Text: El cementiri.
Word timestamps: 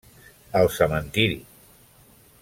El 0.61 0.69
cementiri. 0.77 1.37